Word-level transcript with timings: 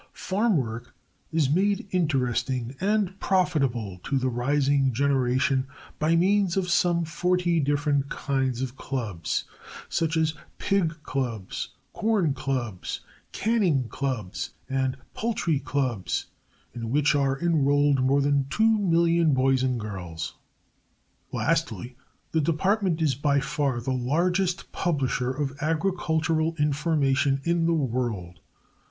Farm 0.13 0.57
work 0.57 0.95
is 1.31 1.47
made 1.51 1.85
interesting 1.91 2.75
and 2.81 3.19
profitable 3.19 3.99
to 4.05 4.17
the 4.17 4.29
rising 4.29 4.91
generation 4.95 5.67
by 5.99 6.15
means 6.15 6.57
of 6.57 6.71
some 6.71 7.05
forty 7.05 7.59
different 7.59 8.09
kinds 8.09 8.63
of 8.63 8.75
clubs, 8.75 9.43
such 9.89 10.17
as 10.17 10.33
Pig 10.57 10.95
Clubs, 11.03 11.67
Corn 11.93 12.33
Clubs, 12.33 13.01
Canning 13.31 13.89
Clubs 13.89 14.55
and 14.67 14.97
Poultry 15.13 15.59
Clubs, 15.59 16.25
in 16.73 16.89
which 16.89 17.13
are 17.13 17.39
enrolled 17.39 18.01
more 18.03 18.21
than 18.21 18.47
two 18.49 18.79
million 18.79 19.35
boys 19.35 19.61
and 19.61 19.79
girls. 19.79 20.33
Lastly, 21.31 21.95
the 22.31 22.41
Department 22.41 23.03
is 23.03 23.13
by 23.13 23.39
far 23.39 23.79
the 23.79 23.93
largest 23.93 24.71
publisher 24.71 25.29
of 25.31 25.55
agricultural 25.61 26.55
information 26.57 27.39
in 27.43 27.67
the 27.67 27.73
world. 27.73 28.39